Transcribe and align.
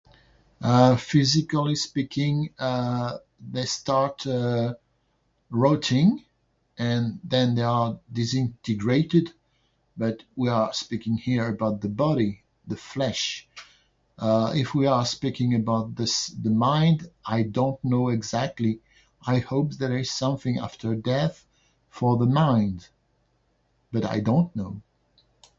Uh, 0.61 0.95
physically 0.95 1.75
speaking, 1.75 2.51
uh, 2.57 3.19
they 3.51 3.65
start, 3.65 4.25
uh, 4.25 4.73
rotting 5.51 6.25
and 6.79 7.19
then 7.23 7.53
they 7.53 7.61
are 7.61 7.99
disintegrated. 8.11 9.31
But 9.95 10.23
we 10.35 10.49
are 10.49 10.73
speaking 10.73 11.17
here 11.17 11.47
about 11.49 11.81
the 11.81 11.87
body--the 11.89 12.77
flesh. 12.79 13.47
Uh, 14.17 14.51
if 14.55 14.73
we 14.73 14.87
are 14.87 15.05
speaking 15.05 15.53
about 15.53 15.93
the 15.95 16.03
s- 16.15 16.33
the 16.45 16.49
mind, 16.69 17.11
I 17.23 17.43
don't 17.43 17.81
know 17.83 18.09
exactly. 18.09 18.81
I 19.33 19.37
hope 19.37 19.73
there 19.73 19.95
is 19.95 20.09
something 20.09 20.57
after 20.57 20.95
death 20.95 21.45
for 21.89 22.17
the 22.17 22.25
mind. 22.45 22.87
But 23.91 24.05
I 24.05 24.19
don't 24.21 24.51
know. 24.55 24.81